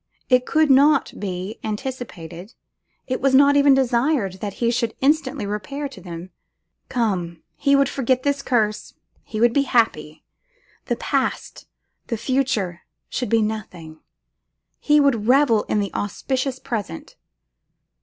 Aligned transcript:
It 0.29 0.47
could 0.47 0.71
not 0.71 1.13
be 1.19 1.59
anticipated, 1.63 2.55
it 3.05 3.21
was 3.21 3.35
not 3.35 3.55
even 3.55 3.75
desired, 3.75 4.39
that 4.41 4.55
he 4.55 4.71
should 4.71 4.95
instantly 4.99 5.45
repair 5.45 5.87
to 5.89 6.01
them. 6.01 6.31
Come, 6.89 7.43
he 7.55 7.75
would 7.75 7.87
forget 7.87 8.23
this 8.23 8.41
curse, 8.41 8.95
he 9.23 9.39
would 9.39 9.53
be 9.53 9.61
happy. 9.69 10.23
The 10.85 10.95
past, 10.95 11.67
the 12.07 12.17
future, 12.17 12.81
should 13.09 13.29
be 13.29 13.43
nothing; 13.43 13.99
he 14.79 14.99
would 14.99 15.27
revel 15.27 15.65
in 15.69 15.79
the 15.79 15.93
auspicious 15.93 16.57
present. 16.57 17.15